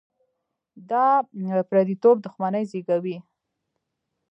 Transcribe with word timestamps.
دا 0.89 1.05
پرديتوب 1.69 2.15
دښمني 2.25 2.63
زېږوي. 2.71 3.17